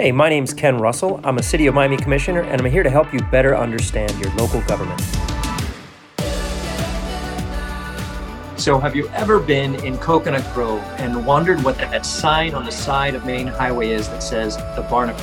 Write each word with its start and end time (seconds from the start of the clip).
Hey, 0.00 0.12
my 0.12 0.30
name's 0.30 0.54
Ken 0.54 0.78
Russell. 0.78 1.20
I'm 1.24 1.36
a 1.36 1.42
City 1.42 1.66
of 1.66 1.74
Miami 1.74 1.98
Commissioner, 1.98 2.40
and 2.40 2.58
I'm 2.58 2.72
here 2.72 2.82
to 2.82 2.88
help 2.88 3.12
you 3.12 3.20
better 3.30 3.54
understand 3.54 4.18
your 4.18 4.34
local 4.34 4.62
government. 4.62 4.98
So, 8.58 8.78
have 8.78 8.96
you 8.96 9.10
ever 9.10 9.38
been 9.38 9.74
in 9.84 9.98
Coconut 9.98 10.54
Grove 10.54 10.82
and 10.96 11.26
wondered 11.26 11.62
what 11.62 11.76
that 11.76 12.06
sign 12.06 12.54
on 12.54 12.64
the 12.64 12.72
side 12.72 13.14
of 13.14 13.26
Main 13.26 13.46
Highway 13.46 13.90
is 13.90 14.08
that 14.08 14.22
says 14.22 14.56
the 14.56 14.86
Barnacle? 14.88 15.22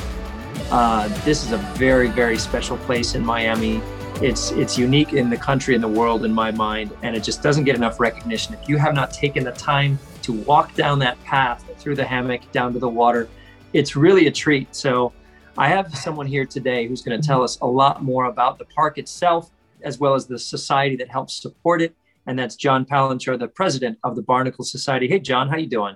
Uh, 0.70 1.08
this 1.26 1.44
is 1.44 1.54
a 1.54 1.58
very, 1.76 2.10
very 2.10 2.38
special 2.38 2.78
place 2.78 3.16
in 3.16 3.26
Miami. 3.26 3.82
It's 4.22 4.52
it's 4.52 4.78
unique 4.78 5.14
in 5.14 5.32
the 5.32 5.38
country 5.38 5.74
and 5.74 5.84
the 5.84 5.88
world 5.88 6.24
in 6.24 6.32
my 6.32 6.52
mind, 6.52 6.96
and 7.02 7.16
it 7.16 7.24
just 7.24 7.42
doesn't 7.42 7.64
get 7.64 7.76
enough 7.76 8.00
recognition. 8.00 8.54
If 8.54 8.70
you 8.70 8.78
have 8.78 8.94
not 8.94 9.10
taken 9.10 9.44
the 9.44 9.54
time 9.54 9.98
to 10.22 10.34
walk 10.34 10.76
down 10.76 11.00
that 11.00 11.20
path 11.24 11.68
through 11.80 11.96
the 11.96 12.06
hammock 12.06 12.42
down 12.52 12.74
to 12.74 12.80
the 12.80 12.90
water, 12.90 13.28
it's 13.74 13.96
really 13.96 14.28
a 14.28 14.32
treat. 14.32 14.74
So 14.76 15.14
I 15.58 15.68
have 15.70 15.96
someone 15.96 16.28
here 16.28 16.46
today 16.46 16.88
who's 16.88 17.02
going 17.02 17.20
to 17.20 17.28
tell 17.28 17.44
us 17.44 17.60
a 17.62 17.66
lot 17.66 18.04
more 18.04 18.26
about 18.26 18.60
the 18.60 18.66
park 18.66 18.98
itself, 18.98 19.52
as 19.82 20.00
well 20.00 20.14
as 20.14 20.28
the 20.28 20.38
society 20.38 20.96
that 20.98 21.10
helps 21.10 21.42
support 21.42 21.82
it. 21.82 21.96
And 22.28 22.38
that's 22.38 22.56
John 22.56 22.86
Palancher, 22.86 23.40
the 23.40 23.48
president 23.48 23.98
of 24.04 24.16
the 24.16 24.22
Barnacle 24.22 24.66
Society. 24.66 25.08
Hey, 25.08 25.20
John, 25.20 25.48
how 25.50 25.58
you 25.58 25.68
doing? 25.68 25.96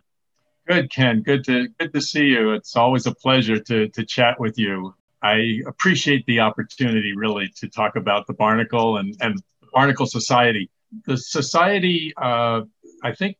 Good, 0.67 0.89
Ken. 0.89 1.21
Good 1.21 1.43
to 1.45 1.67
good 1.79 1.91
to 1.93 2.01
see 2.01 2.25
you. 2.25 2.53
It's 2.53 2.75
always 2.75 3.05
a 3.05 3.13
pleasure 3.13 3.59
to 3.59 3.87
to 3.89 4.05
chat 4.05 4.39
with 4.39 4.57
you. 4.57 4.95
I 5.21 5.61
appreciate 5.67 6.25
the 6.25 6.39
opportunity, 6.39 7.13
really, 7.15 7.49
to 7.57 7.67
talk 7.67 7.95
about 7.95 8.27
the 8.27 8.33
Barnacle 8.33 8.97
and 8.97 9.15
and 9.21 9.41
Barnacle 9.73 10.05
Society. 10.05 10.69
The 11.05 11.17
society, 11.17 12.13
uh, 12.17 12.61
I 13.03 13.13
think, 13.13 13.37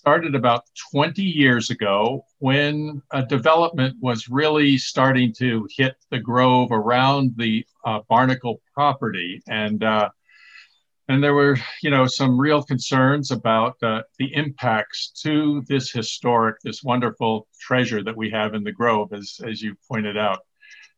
started 0.00 0.34
about 0.34 0.64
20 0.92 1.22
years 1.22 1.68
ago 1.68 2.24
when 2.38 3.02
a 3.12 3.22
development 3.22 3.94
was 4.00 4.30
really 4.30 4.78
starting 4.78 5.30
to 5.30 5.68
hit 5.76 5.94
the 6.10 6.18
grove 6.18 6.72
around 6.72 7.34
the 7.36 7.62
uh, 7.84 8.00
Barnacle 8.08 8.62
property. 8.72 9.42
And, 9.46 9.84
uh, 9.84 10.08
and 11.08 11.22
there 11.22 11.34
were, 11.34 11.58
you 11.82 11.90
know, 11.90 12.06
some 12.06 12.40
real 12.40 12.62
concerns 12.62 13.30
about 13.30 13.76
uh, 13.82 14.00
the 14.18 14.34
impacts 14.34 15.10
to 15.22 15.62
this 15.68 15.90
historic, 15.90 16.56
this 16.64 16.82
wonderful 16.82 17.46
treasure 17.60 18.02
that 18.02 18.16
we 18.16 18.30
have 18.30 18.54
in 18.54 18.64
the 18.64 18.72
Grove, 18.72 19.12
as, 19.12 19.38
as 19.46 19.60
you 19.60 19.76
pointed 19.86 20.16
out. 20.16 20.38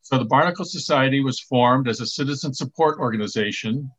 So 0.03 0.17
the 0.17 0.27
Barnacle 0.27 0.65
Society 0.65 1.21
was 1.25 1.41
formed 1.41 1.89
as 1.89 2.01
a 2.01 2.07
citizen 2.07 2.55
support 2.55 3.01
organization 3.01 3.91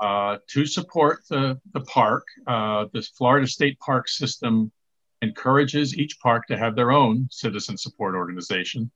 uh, 0.00 0.38
to 0.48 0.66
support 0.66 1.20
the, 1.28 1.60
the 1.72 1.80
park. 1.80 2.24
Uh, 2.46 2.86
the 2.92 3.02
Florida 3.16 3.46
State 3.46 3.78
Park 3.80 4.08
System 4.08 4.72
encourages 5.22 5.96
each 5.96 6.18
park 6.20 6.46
to 6.46 6.56
have 6.56 6.74
their 6.74 6.90
own 6.90 7.28
citizen 7.30 7.76
support 7.76 8.14
organization. 8.14 8.90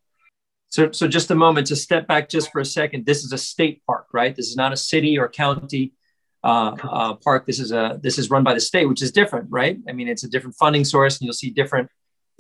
So, 0.70 0.90
so 0.90 1.06
just 1.06 1.30
a 1.30 1.34
moment 1.34 1.66
to 1.68 1.76
step 1.76 2.08
back 2.08 2.28
just 2.28 2.50
for 2.50 2.60
a 2.60 2.64
second. 2.64 3.06
This 3.06 3.22
is 3.22 3.32
a 3.32 3.38
state 3.38 3.82
park, 3.86 4.06
right? 4.12 4.34
This 4.34 4.48
is 4.48 4.56
not 4.56 4.72
a 4.72 4.76
city 4.76 5.18
or 5.18 5.28
county 5.28 5.92
uh, 6.42 6.76
uh, 6.82 7.14
park. 7.14 7.46
This 7.46 7.60
is 7.60 7.70
a 7.70 8.00
this 8.02 8.18
is 8.18 8.28
run 8.28 8.42
by 8.42 8.54
the 8.54 8.60
state, 8.60 8.86
which 8.86 9.02
is 9.02 9.12
different, 9.12 9.46
right? 9.50 9.78
I 9.88 9.92
mean, 9.92 10.08
it's 10.08 10.24
a 10.24 10.28
different 10.28 10.56
funding 10.56 10.84
source, 10.84 11.18
and 11.18 11.26
you'll 11.26 11.34
see 11.34 11.50
different 11.50 11.88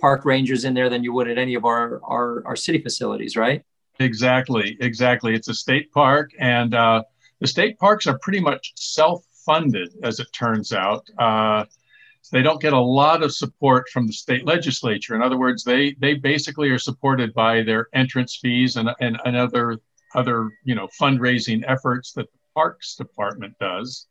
park 0.00 0.24
rangers 0.24 0.64
in 0.64 0.74
there 0.74 0.90
than 0.90 1.04
you 1.04 1.12
would 1.12 1.28
at 1.28 1.38
any 1.38 1.54
of 1.54 1.64
our 1.64 2.00
our, 2.02 2.42
our 2.46 2.56
city 2.56 2.80
facilities, 2.82 3.36
right? 3.36 3.62
Exactly, 4.00 4.76
exactly. 4.80 5.34
It's 5.34 5.48
a 5.48 5.54
state 5.54 5.92
park, 5.92 6.32
and 6.38 6.74
uh, 6.74 7.04
the 7.40 7.46
state 7.46 7.78
parks 7.78 8.06
are 8.06 8.18
pretty 8.20 8.40
much 8.40 8.72
self-funded, 8.76 9.94
as 10.02 10.20
it 10.20 10.28
turns 10.32 10.72
out. 10.72 11.06
Uh, 11.18 11.64
they 12.32 12.42
don't 12.42 12.60
get 12.60 12.72
a 12.72 12.80
lot 12.80 13.22
of 13.22 13.34
support 13.34 13.88
from 13.90 14.06
the 14.06 14.12
state 14.12 14.46
legislature. 14.46 15.14
In 15.14 15.22
other 15.22 15.38
words, 15.38 15.62
they 15.62 15.94
they 16.00 16.14
basically 16.14 16.70
are 16.70 16.78
supported 16.78 17.34
by 17.34 17.62
their 17.62 17.88
entrance 17.92 18.36
fees 18.36 18.76
and, 18.76 18.90
and, 19.00 19.20
and 19.24 19.36
other 19.36 19.78
other 20.14 20.50
you 20.64 20.74
know 20.74 20.88
fundraising 21.00 21.62
efforts 21.66 22.12
that 22.12 22.30
the 22.32 22.38
Parks 22.54 22.96
Department 22.96 23.54
does. 23.60 24.06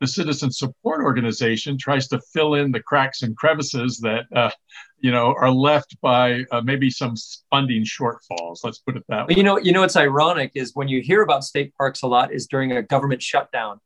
The 0.00 0.06
citizen 0.06 0.50
support 0.50 1.02
organization 1.02 1.76
tries 1.76 2.08
to 2.08 2.20
fill 2.32 2.54
in 2.54 2.72
the 2.72 2.80
cracks 2.80 3.22
and 3.22 3.36
crevices 3.36 3.98
that 3.98 4.24
uh, 4.34 4.50
you 4.98 5.10
know 5.10 5.34
are 5.38 5.50
left 5.50 6.00
by 6.00 6.44
uh, 6.50 6.62
maybe 6.62 6.90
some 6.90 7.14
funding 7.50 7.84
shortfalls. 7.84 8.60
Let's 8.64 8.78
put 8.78 8.96
it 8.96 9.04
that 9.08 9.28
way. 9.28 9.34
You 9.36 9.42
know, 9.42 9.58
you 9.58 9.72
know 9.72 9.82
what's 9.82 9.96
ironic 9.96 10.52
is 10.54 10.72
when 10.74 10.88
you 10.88 11.02
hear 11.02 11.22
about 11.22 11.44
state 11.44 11.74
parks 11.76 12.02
a 12.02 12.06
lot 12.06 12.32
is 12.32 12.46
during 12.46 12.72
a 12.72 12.82
government 12.82 13.22
shutdown 13.22 13.80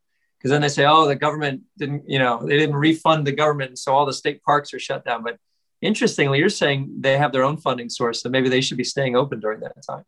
because 0.44 0.52
then 0.52 0.60
they 0.60 0.68
say, 0.68 0.84
oh, 0.84 1.08
the 1.08 1.16
government 1.16 1.62
didn't, 1.78 2.02
you 2.06 2.18
know, 2.18 2.44
they 2.44 2.58
didn't 2.58 2.76
refund 2.76 3.26
the 3.26 3.32
government, 3.32 3.78
so 3.78 3.94
all 3.94 4.04
the 4.04 4.12
state 4.12 4.42
parks 4.42 4.74
are 4.74 4.78
shut 4.78 5.02
down. 5.02 5.22
But 5.22 5.38
interestingly, 5.80 6.38
you're 6.38 6.50
saying 6.50 6.96
they 7.00 7.16
have 7.16 7.32
their 7.32 7.44
own 7.44 7.56
funding 7.56 7.88
source, 7.88 8.20
so 8.20 8.28
maybe 8.28 8.50
they 8.50 8.60
should 8.60 8.76
be 8.76 8.84
staying 8.84 9.16
open 9.16 9.40
during 9.40 9.60
that 9.60 9.72
time. 9.88 10.04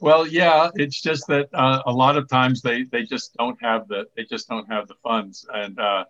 Well, 0.00 0.26
yeah, 0.26 0.70
it's 0.74 1.00
just 1.00 1.26
that 1.28 1.48
uh, 1.54 1.82
a 1.86 1.92
lot 1.92 2.16
of 2.16 2.28
times 2.28 2.60
they 2.62 2.84
they 2.84 3.02
just 3.04 3.34
don't 3.38 3.58
have 3.62 3.88
the 3.88 4.04
they 4.16 4.24
just 4.24 4.48
don't 4.48 4.70
have 4.70 4.88
the 4.88 4.94
funds, 5.02 5.46
and 5.52 5.78
uh, 5.78 6.04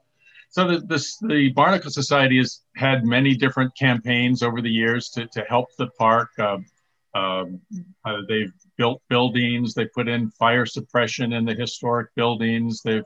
so 0.50 0.66
the 0.66 0.78
this 0.86 1.16
the 1.18 1.50
Barnacle 1.50 1.90
Society 1.90 2.38
has 2.38 2.62
had 2.76 3.04
many 3.04 3.34
different 3.36 3.76
campaigns 3.76 4.42
over 4.42 4.60
the 4.60 4.70
years 4.70 5.08
to 5.10 5.26
to 5.28 5.42
help 5.48 5.68
the 5.78 5.88
park. 5.98 6.30
Um, 6.38 6.66
um, 7.14 7.60
uh, 8.04 8.18
they've 8.28 8.52
built 8.76 9.02
buildings, 9.08 9.74
they 9.74 9.86
put 9.86 10.08
in 10.08 10.30
fire 10.30 10.64
suppression 10.64 11.32
in 11.32 11.44
the 11.44 11.54
historic 11.54 12.14
buildings, 12.14 12.82
they've 12.82 13.02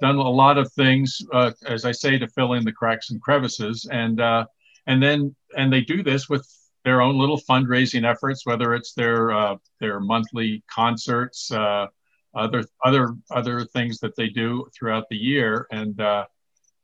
done 0.00 0.16
a 0.16 0.30
lot 0.30 0.56
of 0.56 0.72
things, 0.72 1.18
uh, 1.32 1.52
as 1.66 1.84
I 1.84 1.92
say, 1.92 2.18
to 2.18 2.26
fill 2.28 2.54
in 2.54 2.64
the 2.64 2.72
cracks 2.72 3.10
and 3.10 3.20
crevices, 3.20 3.86
and 3.90 4.20
uh, 4.20 4.46
and 4.86 5.02
then 5.02 5.34
and 5.56 5.72
they 5.72 5.82
do 5.82 6.02
this 6.02 6.28
with 6.28 6.46
their 6.84 7.00
own 7.00 7.18
little 7.18 7.40
fundraising 7.40 8.08
efforts, 8.08 8.44
whether 8.44 8.74
it's 8.74 8.92
their 8.92 9.32
uh, 9.32 9.56
their 9.80 10.00
monthly 10.00 10.62
concerts, 10.70 11.50
uh, 11.50 11.86
other 12.34 12.64
other 12.84 13.16
other 13.30 13.64
things 13.64 13.98
that 14.00 14.16
they 14.16 14.28
do 14.28 14.66
throughout 14.76 15.08
the 15.08 15.16
year, 15.16 15.66
and 15.70 16.00
uh, 16.00 16.26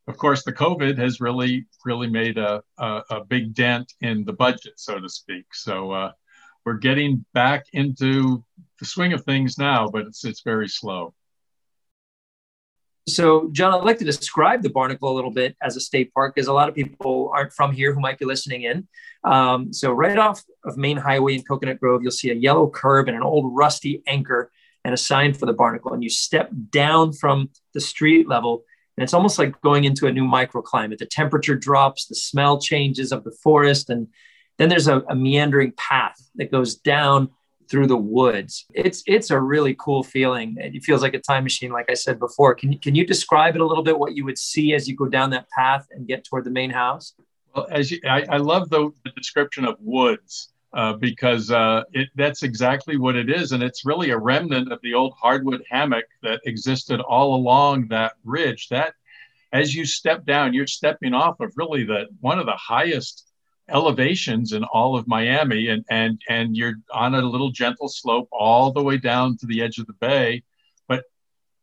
of 0.09 0.17
course, 0.17 0.43
the 0.43 0.53
COVID 0.53 0.99
has 0.99 1.21
really 1.21 1.67
really 1.85 2.09
made 2.09 2.39
a, 2.39 2.63
a, 2.79 3.03
a 3.11 3.25
big 3.25 3.55
dent 3.55 3.93
in 4.01 4.25
the 4.25 4.33
budget, 4.33 4.75
so 4.77 4.99
to 4.99 5.09
speak. 5.09 5.55
So 5.55 5.93
uh, 5.93 6.13
we're 6.65 6.75
getting 6.75 7.25
back 7.35 7.67
into 7.73 8.45
the 8.79 8.87
swing 8.87 9.13
of 9.13 9.25
things 9.25 9.59
now, 9.59 9.89
but 9.89 10.07
it's 10.07 10.25
it's 10.25 10.43
very 10.43 10.69
slow. 10.69 11.15
So, 13.11 13.49
John, 13.53 13.75
I'd 13.75 13.85
like 13.85 13.99
to 13.99 14.05
describe 14.05 14.63
the 14.63 14.71
Barnacle 14.71 15.13
a 15.13 15.15
little 15.15 15.31
bit 15.31 15.57
as 15.63 15.77
a 15.77 15.81
state 15.81 16.13
park 16.15 16.35
because 16.35 16.49
a 16.49 16.53
lot 16.53 16.69
of 16.69 16.75
people 16.75 17.31
aren't 17.35 17.53
from 17.53 17.73
here 17.73 17.93
who 17.93 18.01
might 18.01 18.19
be 18.19 18.25
listening 18.25 18.63
in. 18.63 18.89
Um, 19.25 19.73
so, 19.73 19.93
right 19.93 20.17
off 20.17 20.43
of 20.65 20.77
Main 20.77 20.97
Highway 20.97 21.35
in 21.35 21.43
Coconut 21.43 21.81
Grove, 21.81 22.03
you'll 22.03 22.13
see 22.13 22.31
a 22.31 22.35
yellow 22.35 22.69
curb 22.69 23.09
and 23.09 23.17
an 23.17 23.23
old 23.23 23.55
rusty 23.55 24.03
anchor 24.07 24.51
and 24.85 24.95
a 24.95 24.97
sign 24.97 25.35
for 25.35 25.47
the 25.47 25.53
Barnacle. 25.53 25.93
And 25.93 26.03
you 26.03 26.11
step 26.11 26.51
down 26.71 27.13
from 27.13 27.51
the 27.75 27.81
street 27.81 28.29
level, 28.29 28.65
and 28.97 29.05
it's 29.05 29.15
almost 29.15 29.39
like 29.39 29.61
going 29.61 29.85
into 29.85 30.07
a 30.07 30.13
new 30.13 30.25
microclimate. 30.25 30.99
The 30.99 31.07
temperature 31.07 31.55
drops, 31.57 32.07
the 32.07 32.15
smell 32.15 32.61
changes 32.61 33.13
of 33.13 33.25
the 33.25 33.37
forest, 33.43 33.91
and 33.91 34.09
then 34.59 34.69
there's 34.69 34.89
a, 34.89 35.03
a 35.09 35.15
meandering 35.15 35.73
path 35.77 36.17
that 36.37 36.51
goes 36.51 36.77
down 36.77 37.31
through 37.71 37.87
the 37.87 37.97
woods. 37.97 38.67
It's 38.75 39.03
it's 39.07 39.31
a 39.31 39.41
really 39.41 39.75
cool 39.79 40.03
feeling. 40.03 40.57
It 40.59 40.83
feels 40.83 41.03
like 41.03 41.15
a 41.15 41.21
time 41.21 41.45
machine, 41.45 41.71
like 41.71 41.91
I 41.91 41.95
said 41.95 42.19
before. 42.19 42.55
Can 42.55 42.73
you 42.73 42.79
can 42.79 42.95
you 42.95 43.07
describe 43.07 43.55
it 43.55 43.61
a 43.61 43.67
little 43.67 43.85
bit? 43.85 43.99
What 43.99 44.17
you 44.17 44.25
would 44.25 44.39
see 44.39 44.75
as 44.75 44.89
you 44.89 44.97
go 44.97 45.07
down 45.07 45.31
that 45.31 45.49
path 45.51 45.87
and 45.93 46.07
get 46.07 46.25
toward 46.25 46.45
the 46.45 46.51
main 46.51 46.71
house? 46.71 47.15
Well, 47.55 47.67
as 47.71 47.91
you, 47.91 47.99
I, 48.09 48.25
I 48.29 48.37
love 48.37 48.69
the, 48.71 48.91
the 49.05 49.11
description 49.13 49.65
of 49.65 49.77
woods 49.81 50.53
uh, 50.73 50.93
because 50.95 51.51
uh, 51.51 51.83
it, 51.93 52.09
that's 52.15 52.43
exactly 52.43 52.97
what 52.97 53.17
it 53.17 53.29
is, 53.29 53.53
and 53.53 53.63
it's 53.63 53.85
really 53.85 54.11
a 54.11 54.19
remnant 54.19 54.71
of 54.73 54.81
the 54.83 54.95
old 54.95 55.15
hardwood 55.21 55.65
hammock 55.69 56.05
that 56.23 56.41
existed 56.45 57.01
all 57.01 57.35
along 57.35 57.89
that 57.89 58.13
ridge. 58.25 58.69
That, 58.69 58.95
as 59.53 59.75
you 59.75 59.85
step 59.85 60.25
down, 60.25 60.55
you're 60.55 60.67
stepping 60.67 61.13
off 61.13 61.41
of 61.41 61.53
really 61.57 61.85
the 61.85 62.07
one 62.21 62.39
of 62.39 62.47
the 62.47 62.57
highest 62.57 63.30
elevations 63.71 64.53
in 64.53 64.65
all 64.65 64.97
of 64.97 65.09
Miami, 65.09 65.69
and 65.69 65.85
and 65.91 66.21
and 66.29 66.57
you're 66.57 66.75
on 66.93 67.15
a 67.15 67.23
little 67.23 67.51
gentle 67.51 67.89
slope 67.89 68.29
all 68.33 68.73
the 68.73 68.83
way 68.83 68.97
down 68.97 69.37
to 69.39 69.47
the 69.47 69.63
edge 69.63 69.79
of 69.79 69.87
the 69.87 69.95
bay. 69.95 70.43
But 70.89 71.05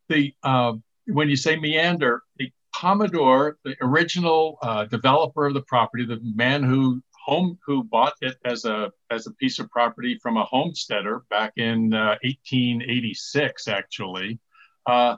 the 0.08 0.34
uh, 0.42 0.74
when 1.06 1.28
you 1.28 1.36
say 1.36 1.56
meander, 1.56 2.22
the 2.36 2.52
Commodore, 2.74 3.58
the 3.64 3.76
original 3.80 4.58
uh, 4.62 4.84
developer 4.84 5.46
of 5.46 5.54
the 5.54 5.62
property, 5.62 6.04
the 6.04 6.20
man 6.22 6.62
who 6.62 7.02
home 7.28 7.58
who 7.66 7.84
bought 7.84 8.14
it 8.20 8.36
as 8.44 8.64
a 8.64 8.90
as 9.10 9.26
a 9.26 9.32
piece 9.32 9.58
of 9.58 9.70
property 9.70 10.18
from 10.22 10.36
a 10.36 10.44
homesteader 10.44 11.24
back 11.28 11.52
in 11.56 11.92
uh, 11.92 12.16
1886, 12.22 13.68
actually, 13.68 14.38
uh, 14.86 15.16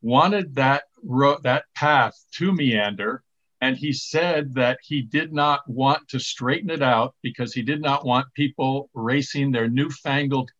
wanted 0.00 0.54
that 0.56 0.84
ro- 1.04 1.38
that 1.42 1.64
path 1.74 2.18
to 2.32 2.52
meander 2.52 3.22
and 3.62 3.76
he 3.76 3.92
said 3.92 4.54
that 4.54 4.78
he 4.82 5.00
did 5.00 5.32
not 5.32 5.60
want 5.66 6.06
to 6.08 6.18
straighten 6.18 6.68
it 6.68 6.82
out 6.82 7.14
because 7.22 7.54
he 7.54 7.62
did 7.62 7.80
not 7.80 8.04
want 8.04 8.26
people 8.34 8.90
racing 8.92 9.50
their 9.50 9.68
newfangled 9.68 10.50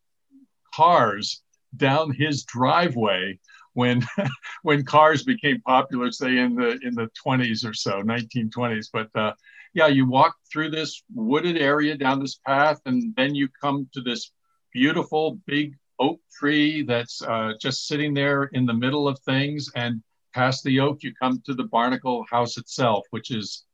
cars 0.75 1.43
down 1.76 2.10
his 2.10 2.44
driveway 2.44 3.38
when 3.75 4.02
when 4.62 4.82
cars 4.84 5.22
became 5.22 5.60
popular 5.60 6.10
say 6.10 6.38
in 6.38 6.54
the 6.54 6.78
in 6.82 6.94
the 6.94 7.10
20s 7.26 7.69
or 7.69 7.75
so 7.75 8.00
1920s 8.02 8.88
but 8.90 9.08
uh, 9.14 9.32
yeah, 9.75 9.87
you 9.87 10.06
walk 10.06 10.37
through 10.50 10.70
this 10.70 11.02
wooded 11.14 11.56
area 11.56 11.96
down 11.96 12.20
this 12.20 12.38
path, 12.46 12.81
and 12.84 13.14
then 13.16 13.34
you 13.34 13.48
come 13.60 13.88
to 13.94 14.02
this 14.02 14.31
beautiful 14.72 15.38
big 15.46 15.75
oak 15.98 16.20
tree 16.38 16.82
that's 16.82 17.22
uh, 17.22 17.52
just 17.60 17.87
sitting 17.87 18.12
there 18.12 18.44
in 18.44 18.66
the 18.66 18.75
middle 18.75 19.08
of 19.08 19.19
things. 19.20 19.70
And 19.75 20.02
past 20.32 20.64
the 20.64 20.81
oak, 20.81 21.02
you 21.02 21.12
come 21.14 21.43
to 21.46 21.55
the 21.55 21.64
Barnacle 21.64 22.25
house 22.31 22.56
itself, 22.56 23.05
which 23.11 23.31
is 23.31 23.64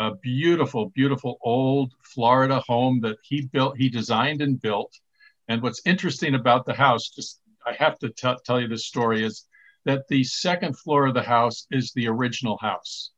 a 0.00 0.14
beautiful, 0.16 0.90
beautiful 0.90 1.38
old 1.42 1.92
Florida 2.02 2.60
home 2.66 3.00
that 3.00 3.18
he 3.22 3.42
built, 3.52 3.76
he 3.76 3.88
designed 3.88 4.42
and 4.42 4.60
built. 4.60 4.92
And 5.48 5.62
what's 5.62 5.82
interesting 5.86 6.34
about 6.34 6.66
the 6.66 6.74
house, 6.74 7.08
just 7.08 7.40
I 7.66 7.72
have 7.74 7.98
to 8.00 8.10
t- 8.10 8.36
tell 8.44 8.60
you 8.60 8.68
this 8.68 8.86
story, 8.86 9.24
is 9.24 9.46
that 9.84 10.06
the 10.08 10.22
second 10.24 10.78
floor 10.78 11.06
of 11.06 11.14
the 11.14 11.22
house 11.22 11.66
is 11.70 11.92
the 11.92 12.08
original 12.08 12.58
house. 12.58 13.10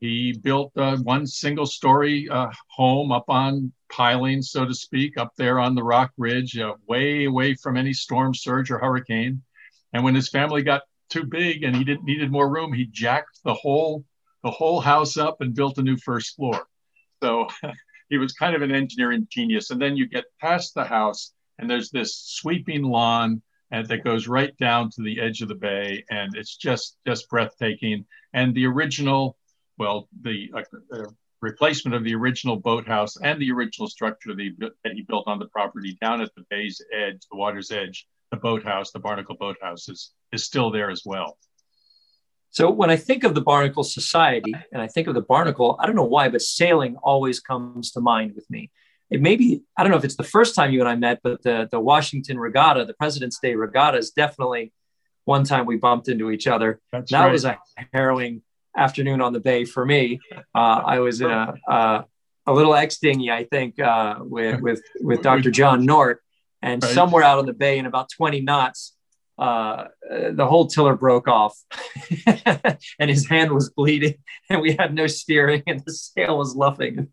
He 0.00 0.32
built 0.32 0.72
uh, 0.76 0.96
one 0.98 1.26
single 1.26 1.66
story 1.66 2.28
uh, 2.28 2.50
home 2.68 3.10
up 3.10 3.24
on 3.28 3.72
pilings, 3.90 4.50
so 4.50 4.64
to 4.64 4.74
speak, 4.74 5.18
up 5.18 5.32
there 5.36 5.58
on 5.58 5.74
the 5.74 5.82
rock 5.82 6.12
ridge, 6.16 6.56
uh, 6.56 6.74
way 6.86 7.24
away 7.24 7.54
from 7.54 7.76
any 7.76 7.92
storm 7.92 8.32
surge 8.34 8.70
or 8.70 8.78
hurricane. 8.78 9.42
And 9.92 10.04
when 10.04 10.14
his 10.14 10.28
family 10.28 10.62
got 10.62 10.82
too 11.08 11.24
big 11.24 11.62
and 11.62 11.74
he 11.74 11.84
didn't 11.84 12.04
needed 12.04 12.30
more 12.30 12.48
room, 12.48 12.72
he 12.72 12.86
jacked 12.86 13.40
the 13.44 13.54
whole 13.54 14.04
the 14.44 14.50
whole 14.50 14.80
house 14.80 15.16
up 15.16 15.40
and 15.40 15.54
built 15.54 15.78
a 15.78 15.82
new 15.82 15.96
first 15.96 16.36
floor. 16.36 16.66
So 17.22 17.48
he 18.08 18.18
was 18.18 18.32
kind 18.32 18.54
of 18.54 18.62
an 18.62 18.72
engineering 18.72 19.26
genius. 19.30 19.70
And 19.70 19.80
then 19.80 19.96
you 19.96 20.08
get 20.08 20.24
past 20.40 20.74
the 20.74 20.84
house, 20.84 21.32
and 21.58 21.68
there's 21.68 21.90
this 21.90 22.16
sweeping 22.24 22.82
lawn 22.82 23.42
and 23.70 23.86
that 23.88 24.04
goes 24.04 24.28
right 24.28 24.56
down 24.56 24.90
to 24.90 25.02
the 25.02 25.20
edge 25.20 25.42
of 25.42 25.48
the 25.48 25.54
bay, 25.54 26.02
and 26.10 26.34
it's 26.34 26.56
just 26.56 26.96
just 27.06 27.28
breathtaking. 27.28 28.06
And 28.32 28.54
the 28.54 28.66
original 28.66 29.36
well, 29.78 30.08
the 30.22 30.50
uh, 30.92 31.04
replacement 31.40 31.94
of 31.94 32.04
the 32.04 32.14
original 32.14 32.56
boathouse 32.56 33.16
and 33.16 33.40
the 33.40 33.52
original 33.52 33.88
structure 33.88 34.34
that 34.34 34.42
he, 34.42 34.52
that 34.58 34.92
he 34.92 35.02
built 35.02 35.28
on 35.28 35.38
the 35.38 35.46
property 35.46 35.96
down 36.00 36.20
at 36.20 36.34
the 36.34 36.44
bay's 36.50 36.82
edge, 36.92 37.20
the 37.30 37.36
water's 37.36 37.70
edge, 37.70 38.06
the 38.30 38.36
boathouse, 38.36 38.90
the 38.90 38.98
Barnacle 38.98 39.36
Boathouse 39.38 39.88
is, 39.88 40.12
is 40.32 40.44
still 40.44 40.70
there 40.70 40.90
as 40.90 41.02
well. 41.04 41.38
So 42.50 42.70
when 42.70 42.90
I 42.90 42.96
think 42.96 43.24
of 43.24 43.34
the 43.34 43.40
Barnacle 43.40 43.84
Society 43.84 44.54
and 44.72 44.80
I 44.80 44.88
think 44.88 45.06
of 45.06 45.14
the 45.14 45.20
Barnacle, 45.20 45.76
I 45.78 45.86
don't 45.86 45.96
know 45.96 46.04
why, 46.04 46.28
but 46.28 46.42
sailing 46.42 46.96
always 46.96 47.40
comes 47.40 47.92
to 47.92 48.00
mind 48.00 48.34
with 48.34 48.48
me. 48.50 48.70
It 49.10 49.20
may 49.20 49.36
be, 49.36 49.62
I 49.76 49.82
don't 49.82 49.92
know 49.92 49.98
if 49.98 50.04
it's 50.04 50.16
the 50.16 50.24
first 50.24 50.54
time 50.54 50.72
you 50.72 50.80
and 50.80 50.88
I 50.88 50.96
met, 50.96 51.20
but 51.22 51.42
the, 51.42 51.68
the 51.70 51.80
Washington 51.80 52.38
Regatta, 52.38 52.84
the 52.84 52.94
President's 52.94 53.38
Day 53.38 53.54
Regatta 53.54 53.98
is 53.98 54.10
definitely 54.10 54.72
one 55.24 55.44
time 55.44 55.66
we 55.66 55.76
bumped 55.76 56.08
into 56.08 56.30
each 56.30 56.46
other. 56.46 56.80
That's 56.90 57.10
that 57.10 57.24
right. 57.24 57.32
was 57.32 57.44
a 57.44 57.58
harrowing 57.92 58.42
afternoon 58.76 59.20
on 59.20 59.32
the 59.32 59.40
bay 59.40 59.64
for 59.64 59.84
me. 59.84 60.20
Uh, 60.54 60.82
I 60.84 61.00
was 61.00 61.20
in 61.20 61.30
a, 61.30 61.54
a, 61.68 62.04
a 62.46 62.52
little 62.52 62.74
X 62.74 62.98
dinghy, 62.98 63.30
I 63.30 63.44
think, 63.44 63.78
uh, 63.78 64.16
with 64.20 64.60
with 64.60 64.82
with 65.00 65.22
Dr. 65.30 65.50
John 65.50 65.84
Nort, 65.84 66.16
and 66.62 66.82
right. 66.82 66.92
somewhere 66.92 67.22
out 67.22 67.38
on 67.38 67.46
the 67.46 67.52
bay 67.52 67.78
in 67.78 67.86
about 67.86 68.08
20 68.10 68.40
knots, 68.40 68.94
uh, 69.38 69.84
the 70.32 70.46
whole 70.46 70.66
tiller 70.66 70.96
broke 70.96 71.28
off, 71.28 71.56
and 72.98 73.10
his 73.10 73.28
hand 73.28 73.52
was 73.52 73.70
bleeding, 73.70 74.14
and 74.50 74.60
we 74.60 74.72
had 74.72 74.94
no 74.94 75.06
steering, 75.06 75.62
and 75.66 75.82
the 75.84 75.92
sail 75.92 76.38
was 76.38 76.56
luffing. 76.56 77.08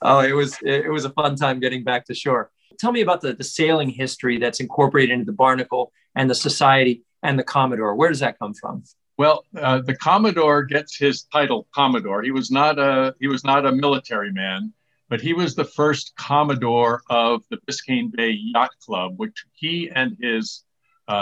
Oh, 0.00 0.20
it 0.20 0.32
was 0.32 0.56
it 0.64 0.90
was 0.90 1.04
a 1.04 1.10
fun 1.10 1.36
time 1.36 1.60
getting 1.60 1.84
back 1.84 2.06
to 2.06 2.14
shore. 2.14 2.50
Tell 2.78 2.90
me 2.90 3.02
about 3.02 3.20
the, 3.20 3.34
the 3.34 3.44
sailing 3.44 3.88
history 3.88 4.38
that's 4.38 4.58
incorporated 4.58 5.12
into 5.12 5.26
the 5.26 5.32
Barnacle 5.32 5.92
and 6.16 6.28
the 6.28 6.34
Society 6.34 7.02
and 7.22 7.38
the 7.38 7.44
Commodore. 7.44 7.94
Where 7.94 8.08
does 8.08 8.20
that 8.20 8.38
come 8.38 8.54
from? 8.54 8.82
Well, 9.16 9.44
uh, 9.56 9.82
the 9.82 9.94
Commodore 9.94 10.64
gets 10.64 10.96
his 10.96 11.24
title 11.24 11.68
Commodore. 11.72 12.22
He 12.22 12.32
was 12.32 12.50
not 12.50 12.78
a 12.80 13.14
he 13.20 13.28
was 13.28 13.44
not 13.44 13.66
a 13.66 13.70
military 13.70 14.32
man, 14.32 14.72
but 15.08 15.20
he 15.20 15.32
was 15.32 15.54
the 15.54 15.64
first 15.64 16.14
Commodore 16.16 17.02
of 17.08 17.42
the 17.50 17.58
Biscayne 17.58 18.10
Bay 18.10 18.30
Yacht 18.30 18.70
Club, 18.84 19.12
which 19.18 19.44
he 19.52 19.88
and 19.94 20.16
his 20.20 20.64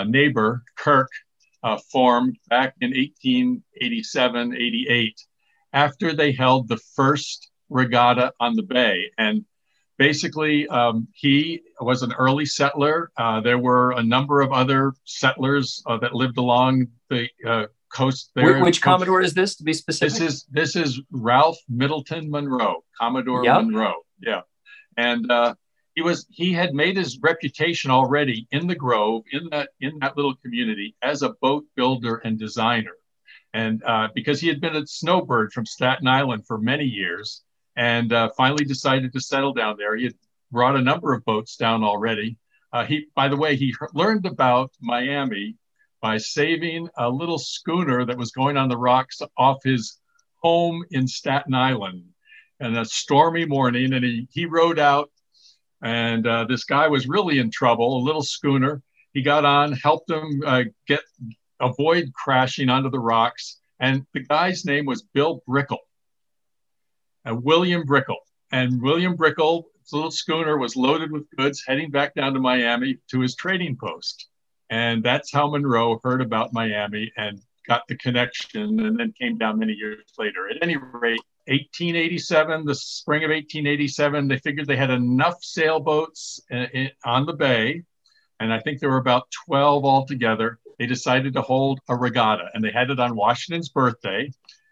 neighbor 0.06 0.62
Kirk 0.76 1.10
uh, 1.62 1.78
formed 1.92 2.37
back 2.48 2.75
in 2.81 2.90
1887, 2.90 4.54
88, 4.54 5.20
after 5.72 6.12
they 6.12 6.32
held 6.32 6.69
the 6.69 6.78
first 6.94 7.50
regatta 7.69 8.32
on 8.40 8.56
the 8.56 8.62
bay. 8.62 9.10
And 9.19 9.44
basically, 9.98 10.66
um, 10.69 11.08
he 11.14 11.60
was 11.81 12.02
an 12.02 12.12
early 12.12 12.46
settler. 12.46 13.10
Uh, 13.16 13.40
there 13.40 13.58
were 13.58 13.92
a 13.92 14.02
number 14.02 14.40
of 14.40 14.52
other 14.52 14.94
settlers 15.04 15.82
uh, 15.87 15.98
that 15.98 16.14
lived 16.14 16.38
along 16.38 16.88
the 17.08 17.28
uh, 17.46 17.66
coast 17.93 18.31
there. 18.34 18.60
Which 18.60 18.81
Commodore 18.82 19.20
is 19.20 19.34
this 19.34 19.56
to 19.56 19.64
be 19.64 19.72
specific? 19.72 20.12
This 20.12 20.20
is 20.20 20.46
this 20.50 20.76
is 20.76 21.00
Ralph 21.10 21.58
Middleton 21.69 22.31
Munroe, 22.31 22.82
Commodore 22.98 23.44
yep. 23.44 23.62
Munroe. 23.62 23.94
Yeah, 24.20 24.43
and 24.96 25.31
uh, 25.31 25.54
he 26.00 26.02
was 26.02 26.26
he 26.31 26.55
had 26.55 26.73
made 26.73 26.97
his 26.97 27.19
reputation 27.20 27.91
already 27.91 28.49
in 28.52 28.67
the 28.67 28.75
Grove 28.75 29.23
in 29.32 29.50
that 29.50 29.69
in 29.82 29.99
that 29.99 30.17
little 30.17 30.35
community 30.37 30.97
as 31.02 31.20
a 31.20 31.35
boat 31.43 31.67
builder 31.76 32.23
and 32.25 32.38
designer, 32.38 32.97
and 33.52 33.82
uh, 33.85 34.08
because 34.14 34.41
he 34.41 34.49
had 34.49 34.62
been 34.62 34.76
a 34.76 34.87
snowbird 34.87 35.52
from 35.52 35.67
Staten 35.67 36.08
Island 36.08 36.47
for 36.47 36.56
many 36.56 36.85
years, 36.85 37.43
and 37.76 38.14
uh, 38.14 38.31
finally 38.35 38.64
decided 38.64 39.12
to 39.12 39.20
settle 39.20 39.52
down 39.52 39.76
there. 39.76 39.94
He 39.94 40.05
had 40.05 40.14
brought 40.50 40.75
a 40.75 40.81
number 40.81 41.12
of 41.12 41.23
boats 41.26 41.56
down 41.56 41.85
already. 41.85 42.38
Uh, 42.73 42.87
he, 42.87 43.08
by 43.14 43.29
the 43.29 43.37
way, 43.37 43.56
he 43.56 43.75
learned 43.93 44.25
about 44.25 44.70
Miami 44.81 45.56
by 46.00 46.17
saving 46.17 46.88
a 46.96 47.11
little 47.11 47.38
schooner 47.38 48.06
that 48.06 48.17
was 48.17 48.31
going 48.31 48.56
on 48.56 48.70
the 48.70 48.85
rocks 48.91 49.20
off 49.37 49.58
his 49.64 50.00
home 50.37 50.82
in 50.93 51.06
Staten 51.06 51.53
Island. 51.53 52.05
And 52.58 52.79
a 52.79 52.87
stormy 52.87 53.44
morning, 53.44 53.93
and 53.93 54.03
he, 54.03 54.29
he 54.31 54.46
rowed 54.46 54.79
out, 54.79 55.11
and 55.82 56.27
uh, 56.27 56.44
this 56.44 56.65
guy 56.65 56.88
was 56.88 57.09
really 57.09 57.38
in 57.38 57.50
trouble, 57.50 57.99
a 57.99 58.05
little 58.05 58.23
schooner. 58.23 58.82
He 59.12 59.23
got 59.23 59.44
on, 59.44 59.73
helped 59.73 60.11
him 60.11 60.43
uh, 60.47 60.65
get 60.87 61.00
avoid 61.61 62.12
crashing 62.15 62.69
onto 62.69 62.91
the 62.91 62.99
rocks. 62.99 63.59
And 63.79 64.06
the 64.12 64.21
guy's 64.21 64.65
name 64.65 64.87
was 64.87 65.03
Bill 65.03 65.43
Brickell, 65.47 65.81
uh, 67.29 67.35
William 67.35 67.85
Brickell. 67.85 68.21
And 68.53 68.82
William 68.82 69.17
Brickell, 69.17 69.69
little 69.93 70.11
schooner, 70.11 70.59
was 70.59 70.77
loaded 70.77 71.11
with 71.11 71.31
goods 71.37 71.65
heading 71.67 71.91
back 71.91 72.15
down 72.15 72.35
to 72.35 72.41
Miami 72.41 72.99
to 73.11 73.21
his 73.21 73.35
trading 73.35 73.77
post. 73.77 74.29
And 74.69 75.03
that's 75.03 75.32
how 75.32 75.50
Munroe 75.50 76.00
heard 76.05 76.21
about 76.21 76.53
Miami 76.53 77.12
and 77.17 77.41
got 77.67 77.82
the 77.88 77.97
connection 77.97 78.81
and 78.81 78.99
then 78.99 79.12
came 79.21 79.38
down 79.38 79.59
many 79.59 79.73
years 79.73 80.05
later. 80.19 80.49
At 80.49 80.59
any 80.62 80.77
rate, 80.77 81.21
1887, 81.50 82.64
the 82.64 82.75
spring 82.76 83.25
of 83.25 83.31
1887, 83.31 84.29
they 84.29 84.38
figured 84.38 84.69
they 84.69 84.76
had 84.76 84.91
enough 84.91 85.43
sailboats 85.43 86.41
in, 86.49 86.91
on 87.05 87.27
the 87.27 87.32
bay. 87.32 87.82
And 88.39 88.53
I 88.53 88.60
think 88.60 88.79
there 88.79 88.91
were 88.91 88.98
about 88.98 89.29
12 89.46 89.84
altogether. 89.84 90.60
They 90.79 90.86
decided 90.86 91.34
to 91.34 91.43
hold 91.43 91.81
a 91.89 91.96
regatta 91.96 92.44
and 92.55 92.63
they 92.63 92.70
had 92.70 92.91
it 92.91 93.01
on 93.01 93.17
Washington's 93.17 93.69
birthday. 93.69 94.31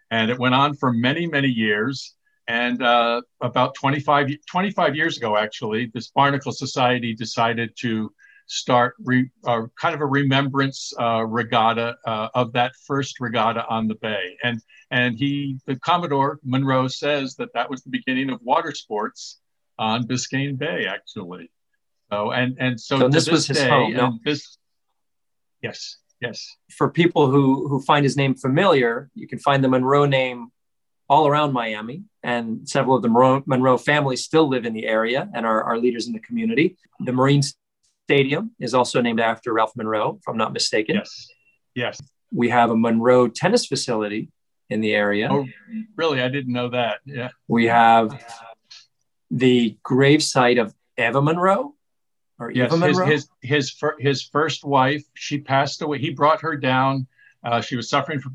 And 0.09 0.31
it 0.31 0.39
went 0.39 0.55
on 0.55 0.73
for 0.73 0.93
many, 0.93 1.27
many 1.27 1.49
years. 1.49 2.15
And 2.47 2.81
uh, 2.81 3.21
about 3.41 3.75
25, 3.75 4.29
25 4.49 4.95
years 4.95 5.17
ago, 5.17 5.35
actually, 5.35 5.91
this 5.93 6.07
Barnacle 6.07 6.53
Society 6.53 7.13
decided 7.13 7.75
to 7.79 8.11
start 8.49 8.95
re, 8.99 9.29
uh, 9.45 9.61
kind 9.79 9.95
of 9.95 10.01
a 10.01 10.05
remembrance 10.05 10.91
uh, 10.99 11.23
regatta 11.23 11.95
uh, 12.05 12.29
of 12.33 12.51
that 12.53 12.73
first 12.85 13.19
regatta 13.19 13.65
on 13.67 13.87
the 13.87 13.95
bay. 13.95 14.37
And 14.43 14.61
and 14.91 15.17
he, 15.17 15.59
the 15.67 15.75
Commodore 15.77 16.39
Munroe, 16.43 16.87
says 16.87 17.35
that 17.35 17.53
that 17.53 17.69
was 17.69 17.83
the 17.83 17.91
beginning 17.91 18.31
of 18.31 18.41
water 18.41 18.73
sports 18.73 19.39
on 19.77 20.07
Biscayne 20.07 20.57
Bay, 20.57 20.87
actually. 20.87 21.51
So 22.11 22.31
and 22.31 22.57
and 22.59 22.79
so, 22.79 22.99
so 22.99 23.07
this, 23.07 23.25
this, 23.25 23.31
was 23.31 23.47
his 23.47 23.57
day, 23.57 23.69
home. 23.69 23.93
No? 23.93 24.19
This, 24.25 24.57
yes, 25.61 25.97
yes. 26.19 26.57
For 26.71 26.89
people 26.89 27.29
who 27.29 27.67
who 27.67 27.81
find 27.81 28.03
his 28.03 28.17
name 28.17 28.33
familiar, 28.33 29.09
you 29.13 29.27
can 29.27 29.39
find 29.39 29.63
the 29.63 29.69
Munroe 29.69 30.05
name 30.05 30.51
all 31.07 31.27
around 31.27 31.53
Miami, 31.53 32.03
and 32.23 32.67
several 32.67 32.95
of 32.95 33.03
the 33.03 33.09
Munroe, 33.09 33.43
Munroe 33.45 33.77
families 33.77 34.23
still 34.23 34.47
live 34.47 34.65
in 34.65 34.73
the 34.73 34.85
area 34.85 35.27
and 35.33 35.45
are, 35.45 35.63
are 35.63 35.77
leaders 35.77 36.07
in 36.07 36.13
the 36.13 36.19
community. 36.19 36.77
The 36.99 37.11
Marines 37.11 37.55
Stadium 38.09 38.49
is 38.59 38.73
also 38.73 39.01
named 39.01 39.19
after 39.19 39.53
Ralph 39.53 39.73
Munroe, 39.75 40.17
if 40.19 40.27
I'm 40.27 40.35
not 40.35 40.51
mistaken. 40.51 40.95
Yes. 40.95 41.27
Yes. 41.75 42.01
We 42.33 42.49
have 42.49 42.71
a 42.71 42.75
Munroe 42.75 43.27
tennis 43.27 43.67
facility 43.67 44.31
in 44.71 44.81
the 44.81 44.95
area. 44.95 45.29
Oh, 45.31 45.45
really? 45.95 46.19
I 46.19 46.27
didn't 46.27 46.51
know 46.51 46.69
that. 46.69 47.01
Yeah. 47.05 47.29
We 47.47 47.67
have 47.67 48.19
the 49.29 49.77
gravesite 49.85 50.59
of 50.59 50.73
Eva 50.97 51.21
Munroe. 51.21 51.75
Or 52.39 52.49
yes, 52.49 52.73
Eva 52.73 52.77
Munroe? 52.77 53.05
His, 53.05 53.29
his, 53.41 53.77
his, 53.79 53.91
his 53.99 54.23
first 54.23 54.63
wife, 54.63 55.03
she 55.13 55.37
passed 55.37 55.83
away. 55.83 55.99
He 55.99 56.09
brought 56.09 56.41
her 56.41 56.55
down. 56.55 57.05
Uh, 57.43 57.61
she 57.61 57.75
was 57.75 57.91
suffering 57.91 58.19
from 58.19 58.33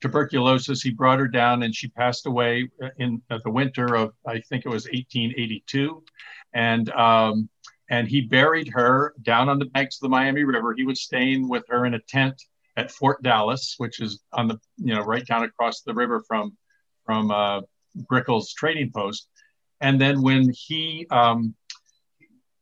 tuberculosis. 0.00 0.82
He 0.82 0.90
brought 0.92 1.18
her 1.18 1.26
down 1.26 1.64
and 1.64 1.74
she 1.74 1.88
passed 1.88 2.26
away 2.26 2.70
in 2.98 3.20
uh, 3.28 3.40
the 3.42 3.50
winter 3.50 3.96
of, 3.96 4.12
I 4.24 4.38
think 4.38 4.64
it 4.64 4.68
was 4.68 4.84
1882. 4.84 6.04
And 6.54 6.90
um, 6.90 7.48
and 7.90 8.08
he 8.08 8.20
buried 8.20 8.68
her 8.68 9.14
down 9.22 9.48
on 9.48 9.58
the 9.58 9.66
banks 9.66 9.96
of 9.96 10.02
the 10.02 10.08
Miami 10.08 10.44
River. 10.44 10.74
He 10.76 10.84
was 10.84 11.02
staying 11.02 11.48
with 11.48 11.64
her 11.68 11.86
in 11.86 11.94
a 11.94 12.00
tent 12.00 12.42
at 12.76 12.90
Fort 12.90 13.22
Dallas, 13.22 13.74
which 13.78 14.00
is 14.00 14.20
on 14.32 14.48
the 14.48 14.58
you 14.76 14.94
know 14.94 15.02
right 15.02 15.26
down 15.26 15.44
across 15.44 15.82
the 15.82 15.94
river 15.94 16.22
from 16.26 16.56
from 17.04 17.30
uh, 17.30 17.60
Brickell's 18.08 18.52
trading 18.52 18.90
post. 18.92 19.28
And 19.80 20.00
then 20.00 20.22
when 20.22 20.50
he 20.52 21.06
um, 21.10 21.54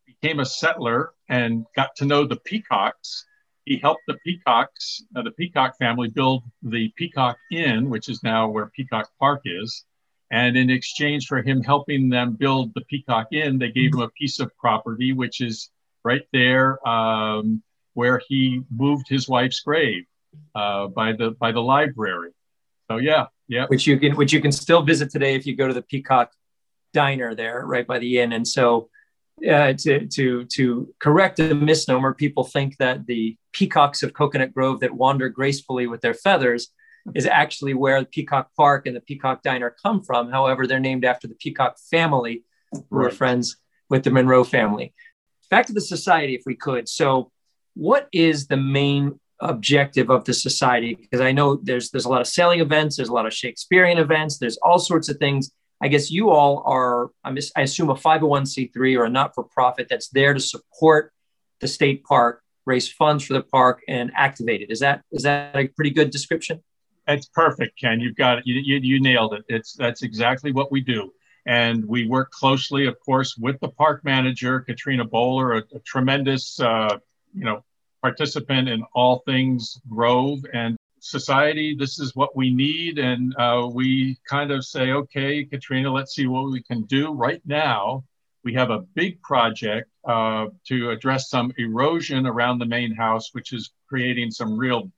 became 0.07 0.41
a 0.41 0.45
settler 0.45 1.13
and 1.29 1.65
got 1.77 1.95
to 1.97 2.05
know 2.05 2.27
the 2.27 2.37
Peacocks, 2.37 3.25
he 3.65 3.79
helped 3.79 4.03
the 4.07 4.19
Peacocks, 4.25 5.03
uh, 5.17 5.23
the 5.23 5.31
Peacock 5.31 5.79
family, 5.79 6.09
build 6.09 6.43
the 6.63 6.93
Peacock 6.97 7.39
Inn, 7.51 7.89
which 7.89 8.09
is 8.09 8.23
now 8.23 8.49
where 8.49 8.67
Peacock 8.67 9.11
Park 9.19 9.43
is. 9.45 9.85
And 10.31 10.57
in 10.57 10.71
exchange 10.71 11.27
for 11.27 11.43
him 11.43 11.63
helping 11.63 12.09
them 12.09 12.33
build 12.33 12.73
the 12.75 12.81
Peacock 12.83 13.29
Inn, 13.33 13.59
they 13.59 13.71
gave 13.71 13.93
him 13.93 14.01
a 14.01 14.09
piece 14.09 14.41
of 14.41 14.51
property, 14.57 15.13
which 15.13 15.41
is 15.41 15.71
right 16.03 16.27
there 16.33 16.87
um, 16.89 17.63
where 17.95 18.21
he 18.29 18.63
moved 18.75 19.07
his 19.09 19.29
wife's 19.29 19.61
grave 19.61 20.05
uh, 20.55 20.89
by 20.89 21.13
the 21.13 21.31
by 21.33 21.53
the 21.53 21.61
library. 21.61 22.31
So 22.91 22.99
yeah, 22.99 23.27
yeah. 23.49 23.67
Which 23.67 23.87
you 23.87 23.99
can 23.99 24.17
which 24.17 24.33
you 24.33 24.41
can 24.41 24.53
still 24.53 24.83
visit 24.83 25.11
today 25.11 25.35
if 25.35 25.47
you 25.47 25.57
go 25.57 25.69
to 25.69 25.75
the 25.75 25.83
Peacock 25.83 26.33
Diner 26.93 27.35
there, 27.35 27.65
right 27.67 27.87
by 27.87 27.99
the 27.99 28.21
inn. 28.21 28.33
And 28.33 28.47
so 28.47 28.89
uh, 29.49 29.73
to 29.73 30.07
to 30.07 30.45
to 30.45 30.95
correct 31.01 31.41
a 31.41 31.55
misnomer, 31.55 32.15
people 32.15 32.45
think 32.45 32.77
that 32.79 33.07
the 33.07 33.37
peacocks 33.53 34.03
of 34.03 34.13
Coconut 34.13 34.53
Grove 34.55 34.81
that 34.81 34.93
wander 34.93 35.29
gracefully 35.29 35.87
with 35.87 36.01
their 36.01 36.15
feathers 36.15 36.71
is 37.15 37.27
actually 37.27 37.75
where 37.75 38.01
the 38.01 38.07
Peacock 38.07 38.51
Park 38.57 38.87
and 38.87 38.97
the 38.97 39.01
Peacock 39.01 39.43
Diner 39.43 39.75
come 39.83 40.03
from. 40.03 40.31
However, 40.31 40.67
they're 40.67 40.81
named 40.81 41.05
after 41.05 41.29
the 41.29 41.35
Peacock 41.35 41.77
family, 41.91 42.45
who 42.73 42.85
right. 42.91 43.13
are 43.13 43.15
friends 43.15 43.57
with 43.91 44.05
the 44.05 44.11
Munroe 44.11 44.45
family. 44.45 44.95
Back 45.51 45.67
to 45.67 45.73
the 45.73 45.81
society, 45.81 46.35
if 46.35 46.43
we 46.47 46.55
could. 46.55 46.89
So, 46.89 47.31
what 47.75 48.09
is 48.13 48.47
the 48.47 48.57
main 48.57 49.21
objective 49.41 50.11
of 50.11 50.25
the 50.25 50.33
society? 50.33 50.95
Because 50.95 51.21
I 51.21 51.33
know 51.33 51.57
there's 51.57 51.91
there's 51.91 52.07
a 52.07 52.09
lot 52.09 52.21
of 52.21 52.27
sailing 52.27 52.61
events, 52.61 52.97
there's 52.97 53.11
a 53.11 53.13
lot 53.13 53.27
of 53.27 53.35
Shakespearean 53.35 53.99
events, 53.99 54.39
there's 54.39 54.57
all 54.59 54.79
sorts 54.79 55.09
of 55.09 55.19
things. 55.19 55.51
I 55.83 55.89
guess 55.89 56.11
you 56.11 56.31
all 56.31 56.63
are, 56.65 57.11
I 57.25 57.63
assume, 57.63 57.91
a 57.91 57.95
501c3 57.95 58.99
or 58.99 59.05
a 59.05 59.11
not 59.11 59.35
for 59.35 59.45
profit 59.45 59.89
that's 59.91 60.09
there 60.09 60.33
to 60.33 60.41
support 60.41 61.13
the 61.61 61.69
state 61.69 62.05
park, 62.05 62.43
raise 62.65 62.91
funds 62.91 63.25
for 63.25 63.35
the 63.35 63.43
park, 63.43 63.83
and 63.87 64.11
activate 64.17 64.63
it. 64.63 64.71
Is 64.71 64.81
that 64.81 65.03
is 65.13 65.25
that 65.25 65.55
a 65.55 65.69
pretty 65.69 65.91
good 65.91 66.11
description? 66.11 66.63
It's 67.07 67.27
perfect, 67.27 67.79
Ken. 67.79 68.01
You've 68.01 68.17
got 68.17 68.39
it. 68.39 68.47
You, 68.47 68.55
you, 68.61 68.77
you 68.83 69.01
nailed 69.01 69.35
it. 69.35 69.45
It's 69.49 69.75
that's 69.75 70.03
exactly 70.03 70.53
what 70.53 70.73
we 70.73 70.81
do. 70.81 71.13
And 71.47 71.85
we 71.87 72.07
work 72.07 72.31
closely, 72.31 72.87
of 72.87 72.99
course, 73.01 73.37
with 73.37 73.61
the 73.61 73.69
park 73.69 74.03
manager, 74.05 74.61
Katrina 74.61 75.05
Bowler, 75.05 75.59
a, 75.59 75.63
a 75.75 75.79
tremendous, 75.81 76.59
uh, 76.59 76.97
you 77.35 77.45
know, 77.45 77.63
participant 78.01 78.69
in 78.69 78.83
all 78.95 79.23
things 79.27 79.79
Grove 79.89 80.41
and 80.55 80.77
society. 81.01 81.77
This 81.79 81.99
is 81.99 82.17
what 82.17 82.35
we 82.35 82.51
need. 82.51 82.99
And 82.99 83.35
uh, 83.37 83.69
we 83.71 84.19
kind 84.27 84.51
of 84.51 84.65
say, 84.65 84.93
okay, 84.93 85.45
Katrina, 85.45 85.93
let's 85.93 86.15
see 86.15 86.27
what 86.27 86.51
we 86.51 86.63
can 86.63 86.83
do 86.85 87.13
right 87.13 87.43
now. 87.45 88.05
We 88.43 88.55
have 88.55 88.71
a 88.71 88.81
big 88.95 89.21
project 89.23 89.91
uh, 90.07 90.47
to 90.69 90.91
address 90.91 91.29
some 91.29 91.53
erosion 91.59 92.27
around 92.27 92.59
the 92.59 92.67
main 92.67 92.95
house, 92.95 93.31
which 93.33 93.53
is 93.53 93.71
creating 93.89 94.31
some 94.31 94.57
real 94.57 94.91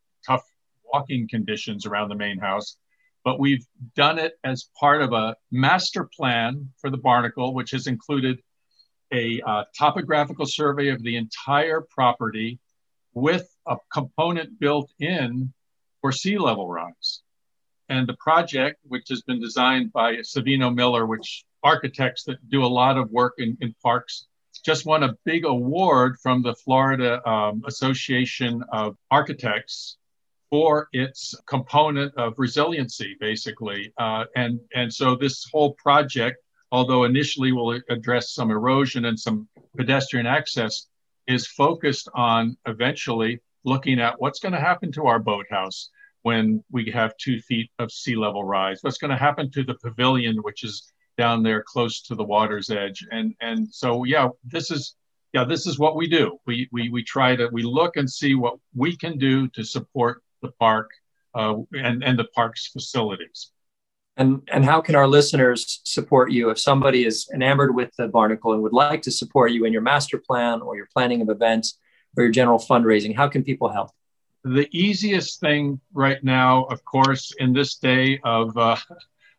walking 0.92 1.28
conditions 1.28 1.86
around 1.86 2.08
the 2.08 2.14
main 2.14 2.38
house. 2.38 2.76
But 3.24 3.40
we've 3.40 3.64
done 3.94 4.18
it 4.18 4.34
as 4.44 4.70
part 4.78 5.02
of 5.02 5.12
a 5.12 5.36
master 5.50 6.08
plan 6.16 6.70
for 6.80 6.90
the 6.90 6.96
barnacle, 6.96 7.54
which 7.54 7.72
has 7.72 7.86
included 7.86 8.40
a 9.12 9.40
uh, 9.46 9.64
topographical 9.76 10.46
survey 10.46 10.88
of 10.88 11.02
the 11.02 11.16
entire 11.16 11.80
property 11.90 12.58
with 13.14 13.48
a 13.66 13.76
component 13.92 14.58
built 14.60 14.90
in 15.00 15.52
for 16.00 16.12
sea 16.12 16.38
level 16.38 16.68
rise. 16.68 17.22
And 17.88 18.06
the 18.06 18.16
project, 18.18 18.78
which 18.84 19.08
has 19.08 19.22
been 19.22 19.40
designed 19.40 19.92
by 19.92 20.16
Savino 20.16 20.74
Miller, 20.74 21.06
which 21.06 21.44
architects 21.62 22.24
that 22.24 22.48
do 22.48 22.64
a 22.64 22.66
lot 22.66 22.96
of 22.96 23.10
work 23.10 23.34
in, 23.38 23.56
in 23.60 23.74
parks, 23.82 24.26
just 24.64 24.86
won 24.86 25.02
a 25.02 25.16
big 25.24 25.44
award 25.44 26.16
from 26.20 26.42
the 26.42 26.54
Florida 26.54 27.26
um, 27.28 27.62
Association 27.66 28.62
of 28.72 28.96
Architects 29.10 29.96
for 30.50 30.88
its 30.92 31.34
component 31.46 32.14
of 32.16 32.34
resiliency, 32.38 33.16
basically. 33.20 33.92
Uh, 33.98 34.24
and, 34.36 34.60
and 34.74 34.92
so 34.92 35.14
this 35.14 35.46
whole 35.52 35.74
project, 35.74 36.38
although 36.72 37.04
initially 37.04 37.52
will 37.52 37.80
address 37.90 38.32
some 38.32 38.50
erosion 38.50 39.06
and 39.06 39.18
some 39.18 39.48
pedestrian 39.76 40.26
access, 40.26 40.86
is 41.26 41.46
focused 41.46 42.08
on 42.14 42.56
eventually 42.66 43.40
looking 43.64 44.00
at 44.00 44.20
what's 44.20 44.38
going 44.38 44.52
to 44.52 44.60
happen 44.60 44.92
to 44.92 45.06
our 45.06 45.18
boathouse 45.18 45.90
when 46.22 46.62
we 46.70 46.90
have 46.90 47.16
two 47.18 47.40
feet 47.40 47.70
of 47.78 47.90
sea 47.90 48.16
level 48.16 48.44
rise, 48.44 48.78
what's 48.82 48.98
going 48.98 49.10
to 49.10 49.16
happen 49.16 49.50
to 49.50 49.64
the 49.64 49.74
pavilion, 49.74 50.36
which 50.38 50.64
is 50.64 50.92
down 51.18 51.42
there 51.42 51.62
close 51.66 52.02
to 52.02 52.14
the 52.14 52.24
water's 52.24 52.70
edge. 52.70 53.04
And, 53.10 53.34
and 53.40 53.72
so, 53.72 54.04
yeah, 54.04 54.28
this 54.44 54.70
is 54.70 54.96
yeah, 55.32 55.44
this 55.44 55.66
is 55.66 55.78
what 55.78 55.96
we 55.96 56.08
do. 56.08 56.38
We, 56.46 56.66
we, 56.72 56.88
we 56.88 57.04
try 57.04 57.36
to, 57.36 57.48
we 57.52 57.62
look 57.62 57.96
and 57.96 58.10
see 58.10 58.34
what 58.34 58.54
we 58.74 58.96
can 58.96 59.18
do 59.18 59.48
to 59.48 59.64
support 59.64 60.22
the 60.42 60.52
park 60.58 60.90
uh, 61.34 61.56
and, 61.72 62.02
and 62.04 62.18
the 62.18 62.24
park's 62.34 62.66
facilities. 62.66 63.50
And, 64.18 64.40
and 64.50 64.64
how 64.64 64.80
can 64.80 64.94
our 64.94 65.06
listeners 65.06 65.80
support 65.84 66.32
you 66.32 66.48
if 66.48 66.58
somebody 66.58 67.04
is 67.04 67.28
enamored 67.34 67.74
with 67.74 67.90
the 67.98 68.08
Barnacle 68.08 68.54
and 68.54 68.62
would 68.62 68.72
like 68.72 69.02
to 69.02 69.10
support 69.10 69.52
you 69.52 69.66
in 69.66 69.72
your 69.74 69.82
master 69.82 70.18
plan 70.18 70.62
or 70.62 70.74
your 70.74 70.88
planning 70.94 71.20
of 71.20 71.28
events 71.28 71.78
or 72.16 72.22
your 72.24 72.32
general 72.32 72.58
fundraising? 72.58 73.14
How 73.14 73.28
can 73.28 73.44
people 73.44 73.68
help? 73.68 73.90
The 74.42 74.68
easiest 74.72 75.40
thing 75.40 75.80
right 75.92 76.22
now, 76.24 76.64
of 76.64 76.82
course, 76.84 77.34
in 77.38 77.52
this 77.52 77.74
day 77.76 78.18
of, 78.24 78.56
uh, 78.56 78.76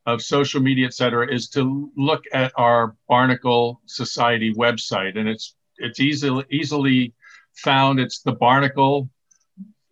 of 0.06 0.22
social 0.22 0.62
media, 0.62 0.86
et 0.86 0.94
cetera, 0.94 1.34
is 1.34 1.50
to 1.50 1.92
look 1.98 2.26
at 2.32 2.52
our 2.56 2.96
Barnacle 3.10 3.82
Society 3.88 4.54
website. 4.54 5.18
And 5.18 5.28
it's, 5.28 5.56
it's 5.78 6.00
easily, 6.00 6.46
easily 6.52 7.14
found. 7.56 8.00
It's 8.00 8.22
the 8.22 8.34
Barnacle 8.34 9.10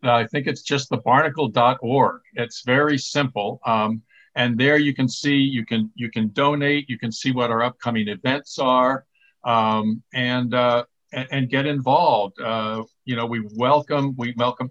I 0.10 0.28
think 0.28 0.48
it's 0.48 0.62
just 0.62 0.90
the 0.90 0.98
barnacle.org. 0.98 2.22
It's 2.34 2.64
very 2.66 2.98
simple. 2.98 3.60
Um, 3.66 4.02
and 4.36 4.58
there 4.58 4.78
you 4.78 4.94
can 4.94 5.08
see, 5.08 5.36
you 5.36 5.66
can, 5.66 5.92
you 5.96 6.12
can 6.12 6.30
donate, 6.30 6.90
you 6.90 7.00
can 7.00 7.12
see 7.12 7.32
what 7.32 7.52
our 7.52 7.64
upcoming 7.64 8.08
events 8.10 8.60
are 8.60 9.06
um, 9.46 10.04
and, 10.14 10.54
uh, 10.54 10.84
and, 11.14 11.28
and, 11.32 11.50
get 11.50 11.66
involved. 11.66 12.42
Uh, 12.42 12.84
you 13.06 13.16
know, 13.16 13.26
we 13.26 13.48
welcome, 13.54 14.14
we 14.18 14.34
welcome, 14.38 14.70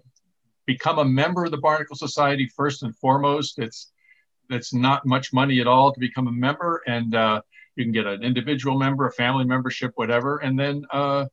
become 0.67 0.99
a 0.99 1.05
member 1.05 1.45
of 1.45 1.51
the 1.51 1.57
Barnacle 1.57 1.95
Society 1.95 2.47
first 2.55 2.83
and 2.83 2.95
foremost. 2.97 3.57
It's, 3.57 3.91
it's 4.49 4.73
not 4.73 5.05
much 5.05 5.33
money 5.33 5.59
at 5.61 5.67
all 5.67 5.91
to 5.91 5.99
become 5.99 6.27
a 6.27 6.31
member 6.31 6.83
and 6.85 7.15
uh, 7.15 7.41
you 7.75 7.83
can 7.83 7.91
get 7.91 8.07
an 8.07 8.23
individual 8.23 8.77
member, 8.77 9.07
a 9.07 9.11
family 9.11 9.45
membership, 9.45 9.91
whatever. 9.95 10.37
And 10.37 10.57
then, 10.57 10.85
uh, 10.91 11.25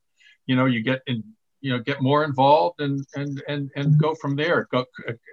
you 0.45 0.55
know, 0.55 0.65
you 0.65 0.83
get 0.83 1.01
in, 1.07 1.23
you 1.63 1.71
know 1.71 1.79
get 1.79 2.01
more 2.01 2.23
involved 2.23 2.79
and 2.81 3.03
and 3.15 3.41
and 3.47 3.71
and 3.75 3.99
go 3.99 4.13
from 4.13 4.35
there. 4.35 4.67
Go 4.71 4.85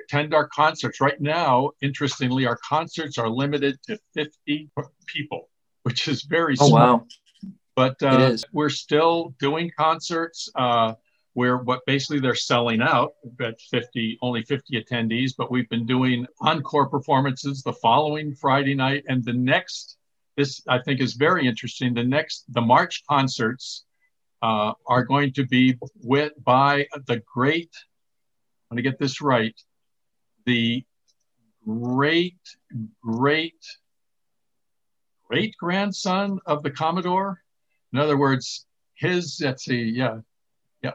attend 0.06 0.32
our 0.32 0.48
concerts. 0.48 1.00
Right 1.00 1.20
now 1.20 1.72
interestingly 1.82 2.46
our 2.46 2.58
concerts 2.66 3.18
are 3.18 3.28
limited 3.28 3.78
to 3.88 3.98
50 4.14 4.70
people 5.06 5.50
which 5.82 6.08
is 6.08 6.22
very 6.22 6.54
oh, 6.60 6.68
small. 6.68 6.78
Wow. 6.80 7.06
but 7.74 8.02
uh, 8.02 8.36
we're 8.52 8.68
still 8.68 9.34
doing 9.38 9.70
concerts 9.76 10.48
uh, 10.54 10.94
where 11.34 11.58
what 11.58 11.80
basically 11.86 12.20
they're 12.20 12.34
selling 12.34 12.82
out 12.82 13.12
at 13.40 13.60
50 13.60 14.18
only 14.22 14.42
50 14.42 14.82
attendees 14.82 15.32
but 15.36 15.50
we've 15.50 15.68
been 15.68 15.86
doing 15.86 16.26
encore 16.40 16.88
performances 16.88 17.62
the 17.62 17.72
following 17.72 18.34
friday 18.34 18.74
night. 18.74 19.04
And 19.08 19.24
the 19.24 19.32
next 19.32 19.96
this 20.36 20.62
i 20.68 20.78
think 20.78 21.00
is 21.00 21.14
very 21.14 21.46
interesting. 21.46 21.94
The 21.94 22.04
next 22.04 22.44
the 22.48 22.60
march 22.60 23.02
concerts 23.08 23.84
uh, 24.42 24.72
are 24.86 25.04
going 25.04 25.32
to 25.34 25.46
be 25.46 25.78
with 26.02 26.32
by 26.42 26.86
the 27.06 27.22
great, 27.32 27.70
I'm 28.70 28.76
going 28.76 28.84
to 28.84 28.90
get 28.90 28.98
this 28.98 29.20
right, 29.20 29.54
the 30.46 30.84
great, 31.66 32.38
great, 33.02 33.64
great 35.28 35.54
grandson 35.58 36.40
of 36.46 36.62
the 36.62 36.70
Commodore. 36.70 37.42
In 37.92 37.98
other 37.98 38.16
words, 38.16 38.66
his, 38.94 39.40
let's 39.42 39.64
see, 39.64 39.82
yeah, 39.82 40.18
yeah, 40.82 40.92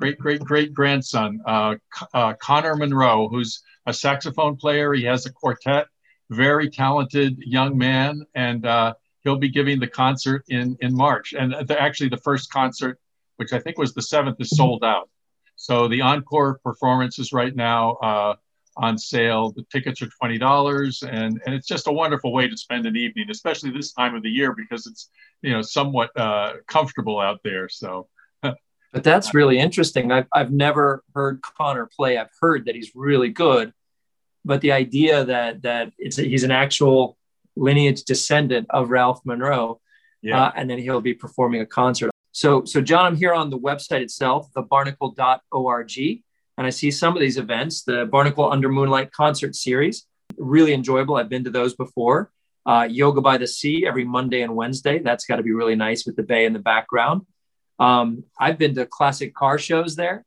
great, 0.00 0.18
great, 0.18 0.40
great 0.40 0.74
grandson, 0.74 1.40
uh, 1.46 1.76
uh, 2.12 2.34
Connor 2.34 2.76
Munroe, 2.76 3.28
who's 3.28 3.62
a 3.86 3.92
saxophone 3.92 4.56
player. 4.56 4.92
He 4.92 5.04
has 5.04 5.26
a 5.26 5.32
quartet, 5.32 5.86
very 6.30 6.70
talented 6.70 7.38
young 7.38 7.76
man. 7.76 8.22
And 8.34 8.66
uh, 8.66 8.94
he'll 9.24 9.38
be 9.38 9.48
giving 9.48 9.80
the 9.80 9.86
concert 9.86 10.44
in 10.48 10.76
in 10.80 10.94
March, 10.94 11.32
and 11.32 11.54
the, 11.66 11.80
actually 11.80 12.08
the 12.08 12.16
first 12.18 12.50
concert, 12.50 12.98
which 13.36 13.52
I 13.52 13.58
think 13.58 13.78
was 13.78 13.94
the 13.94 14.02
seventh, 14.02 14.40
is 14.40 14.50
sold 14.50 14.84
out. 14.84 15.08
So 15.56 15.88
the 15.88 16.00
encore 16.00 16.58
performance 16.64 17.18
is 17.18 17.32
right 17.32 17.54
now 17.54 17.92
uh, 17.96 18.34
on 18.76 18.98
sale. 18.98 19.52
The 19.52 19.64
tickets 19.70 20.02
are 20.02 20.08
twenty 20.08 20.38
dollars, 20.38 21.02
and 21.02 21.40
and 21.46 21.54
it's 21.54 21.66
just 21.66 21.86
a 21.86 21.92
wonderful 21.92 22.32
way 22.32 22.48
to 22.48 22.56
spend 22.56 22.86
an 22.86 22.96
evening, 22.96 23.26
especially 23.30 23.70
this 23.70 23.92
time 23.92 24.14
of 24.14 24.22
the 24.22 24.30
year 24.30 24.54
because 24.54 24.86
it's 24.86 25.10
you 25.42 25.52
know 25.52 25.62
somewhat 25.62 26.10
uh, 26.16 26.54
comfortable 26.66 27.20
out 27.20 27.40
there. 27.44 27.68
So. 27.68 28.08
But 28.94 29.04
that's 29.04 29.32
really 29.32 29.58
interesting. 29.58 30.12
I've, 30.12 30.26
I've 30.34 30.52
never 30.52 31.02
heard 31.14 31.40
Connor 31.40 31.88
play. 31.96 32.18
I've 32.18 32.28
heard 32.42 32.66
that 32.66 32.74
he's 32.74 32.92
really 32.94 33.30
good, 33.30 33.72
but 34.44 34.60
the 34.60 34.72
idea 34.72 35.24
that 35.24 35.62
that 35.62 35.92
it's 35.96 36.16
he's 36.16 36.44
an 36.44 36.50
actual 36.50 37.16
lineage 37.56 38.02
descendant 38.04 38.66
of 38.70 38.90
Ralph 38.90 39.20
Munroe. 39.24 39.80
Yeah. 40.22 40.44
Uh, 40.44 40.52
and 40.54 40.70
then 40.70 40.78
he'll 40.78 41.00
be 41.00 41.14
performing 41.14 41.60
a 41.60 41.66
concert. 41.66 42.10
So, 42.32 42.64
so 42.64 42.80
John, 42.80 43.04
I'm 43.04 43.16
here 43.16 43.34
on 43.34 43.50
the 43.50 43.58
website 43.58 44.00
itself, 44.00 44.48
thebarnacle.org, 44.56 45.98
and 46.58 46.66
I 46.66 46.70
see 46.70 46.90
some 46.90 47.14
of 47.14 47.20
these 47.20 47.38
events, 47.38 47.82
the 47.82 48.06
Barnacle 48.06 48.50
Under 48.50 48.68
Moonlight 48.68 49.12
concert 49.12 49.54
series, 49.54 50.06
really 50.38 50.72
enjoyable. 50.72 51.16
I've 51.16 51.28
been 51.28 51.44
to 51.44 51.50
those 51.50 51.74
before. 51.74 52.30
Uh, 52.64 52.86
Yoga 52.88 53.20
by 53.20 53.38
the 53.38 53.46
Sea 53.46 53.84
every 53.86 54.04
Monday 54.04 54.42
and 54.42 54.54
Wednesday. 54.54 55.00
That's 55.00 55.26
got 55.26 55.36
to 55.36 55.42
be 55.42 55.52
really 55.52 55.74
nice 55.74 56.06
with 56.06 56.14
the 56.14 56.22
bay 56.22 56.44
in 56.44 56.52
the 56.52 56.60
background. 56.60 57.22
Um, 57.78 58.24
I've 58.38 58.58
been 58.58 58.74
to 58.76 58.86
classic 58.86 59.34
car 59.34 59.58
shows 59.58 59.96
there. 59.96 60.24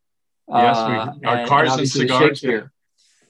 Yes, 0.49 0.77
uh, 0.77 1.13
our 1.25 1.47
cars 1.47 1.71
and, 1.71 1.79
and 1.79 1.89
cigars. 1.89 2.43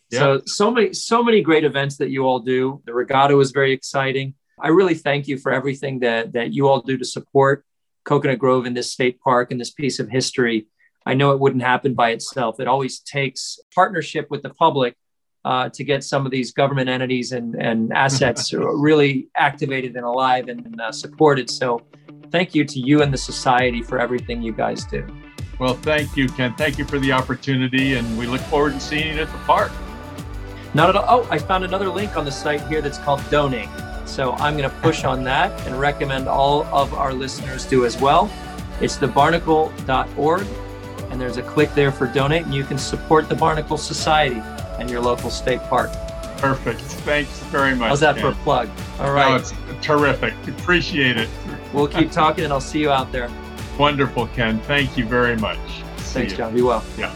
Yeah. 0.09 0.19
So 0.19 0.41
so 0.45 0.71
many 0.71 0.93
so 0.93 1.23
many 1.23 1.41
great 1.41 1.63
events 1.63 1.97
that 1.97 2.09
you 2.09 2.23
all 2.25 2.39
do. 2.39 2.81
The 2.85 2.93
regatta 2.93 3.35
was 3.35 3.51
very 3.51 3.73
exciting. 3.73 4.35
I 4.59 4.69
really 4.69 4.95
thank 4.95 5.27
you 5.27 5.37
for 5.37 5.51
everything 5.51 5.99
that 5.99 6.33
that 6.33 6.53
you 6.53 6.67
all 6.67 6.81
do 6.81 6.97
to 6.97 7.05
support 7.05 7.65
Coconut 8.03 8.39
Grove 8.39 8.65
in 8.65 8.73
this 8.73 8.91
state 8.91 9.19
park 9.19 9.51
and 9.51 9.59
this 9.59 9.71
piece 9.71 9.99
of 9.99 10.09
history. 10.09 10.67
I 11.05 11.13
know 11.13 11.31
it 11.31 11.39
wouldn't 11.39 11.63
happen 11.63 11.93
by 11.93 12.11
itself. 12.11 12.59
It 12.59 12.67
always 12.67 12.99
takes 12.99 13.59
partnership 13.73 14.27
with 14.31 14.41
the 14.41 14.49
public 14.49 14.95
uh, 15.43 15.69
to 15.69 15.83
get 15.83 16.03
some 16.03 16.25
of 16.25 16.31
these 16.31 16.51
government 16.51 16.89
entities 16.89 17.31
and, 17.31 17.55
and 17.55 17.93
assets 18.05 18.51
really 18.53 19.27
activated 19.35 19.95
and 19.95 20.05
alive 20.05 20.47
and 20.47 20.81
uh, 20.81 20.91
supported. 20.91 21.49
So, 21.49 21.81
thank 22.31 22.55
you 22.55 22.65
to 22.65 22.79
you 22.79 23.03
and 23.03 23.13
the 23.13 23.17
society 23.17 23.83
for 23.83 23.99
everything 23.99 24.41
you 24.41 24.51
guys 24.51 24.85
do. 24.85 25.05
Well, 25.59 25.75
thank 25.75 26.17
you, 26.17 26.27
Ken. 26.27 26.53
Thank 26.55 26.77
you 26.77 26.85
for 26.85 26.99
the 26.99 27.11
opportunity, 27.11 27.93
and 27.93 28.17
we 28.17 28.25
look 28.25 28.41
forward 28.41 28.73
to 28.73 28.79
seeing 28.79 29.15
you 29.15 29.21
at 29.21 29.31
the 29.31 29.37
park. 29.39 29.71
Not 30.75 30.89
at 30.89 30.97
all. 30.97 31.05
Oh, 31.21 31.27
I 31.31 31.37
found 31.37 31.63
another 31.63 31.87
link 31.87 32.17
on 32.17 32.25
the 32.25 32.31
site 32.31 32.59
here 32.67 32.81
that's 32.81 32.97
called 32.97 33.21
Donate. 33.29 33.69
So 34.05 34.33
I'm 34.33 34.57
going 34.57 34.69
to 34.69 34.75
push 34.81 35.05
on 35.05 35.23
that 35.23 35.65
and 35.65 35.79
recommend 35.79 36.27
all 36.27 36.65
of 36.65 36.93
our 36.93 37.13
listeners 37.13 37.65
do 37.65 37.85
as 37.85 37.99
well. 37.99 38.29
It's 38.81 38.97
thebarnacle.org, 38.97 40.47
and 41.09 41.21
there's 41.21 41.37
a 41.37 41.43
click 41.43 41.73
there 41.73 41.93
for 41.93 42.07
donate, 42.07 42.43
and 42.43 42.53
you 42.53 42.65
can 42.65 42.77
support 42.77 43.29
the 43.29 43.35
Barnacle 43.35 43.77
Society 43.77 44.41
and 44.77 44.89
your 44.89 44.99
local 44.99 45.29
state 45.29 45.61
park. 45.61 45.91
Perfect. 46.39 46.81
Thanks 46.81 47.39
very 47.43 47.73
much. 47.73 47.87
How's 47.87 48.01
that 48.01 48.19
for 48.19 48.27
a 48.27 48.33
plug? 48.33 48.69
All 48.99 49.13
right. 49.13 49.29
No, 49.29 49.35
it's 49.37 49.53
terrific. 49.81 50.33
Appreciate 50.45 51.17
it. 51.17 51.29
We'll 51.71 51.87
keep 51.87 52.11
talking, 52.11 52.43
and 52.43 52.51
I'll 52.51 52.59
see 52.59 52.79
you 52.79 52.91
out 52.91 53.13
there. 53.13 53.29
Wonderful, 53.79 54.27
Ken. 54.27 54.59
Thank 54.61 54.97
you 54.97 55.05
very 55.05 55.37
much. 55.37 55.57
Thanks, 55.97 56.33
John. 56.33 56.53
Be 56.53 56.61
well. 56.61 56.83
Yeah. 56.97 57.15